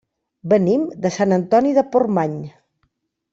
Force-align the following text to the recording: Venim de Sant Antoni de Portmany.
Venim 0.53 0.87
de 1.03 1.11
Sant 1.17 1.35
Antoni 1.37 1.75
de 1.79 1.85
Portmany. 1.93 2.35